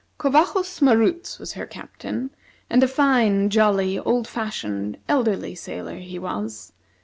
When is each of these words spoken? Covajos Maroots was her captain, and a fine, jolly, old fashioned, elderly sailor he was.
Covajos 0.19 0.81
Maroots 0.81 1.37
was 1.37 1.53
her 1.53 1.67
captain, 1.67 2.31
and 2.71 2.81
a 2.81 2.87
fine, 2.87 3.51
jolly, 3.51 3.99
old 3.99 4.27
fashioned, 4.27 4.97
elderly 5.07 5.53
sailor 5.53 5.97
he 5.99 6.17
was. 6.17 6.73